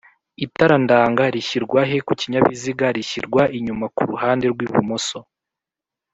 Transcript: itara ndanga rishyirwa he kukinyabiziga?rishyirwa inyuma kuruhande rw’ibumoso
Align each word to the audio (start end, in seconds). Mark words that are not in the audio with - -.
itara 0.45 0.75
ndanga 0.83 1.23
rishyirwa 1.33 1.79
he 1.89 1.97
kukinyabiziga?rishyirwa 2.07 3.41
inyuma 3.57 3.85
kuruhande 3.95 4.45
rw’ibumoso 4.53 5.17